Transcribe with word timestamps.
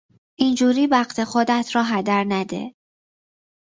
این 0.39 0.55
جوری 0.55 0.87
وقت 0.87 1.23
خودت 1.23 1.69
را 1.75 1.83
هدر 1.83 2.25
نده! 2.29 2.73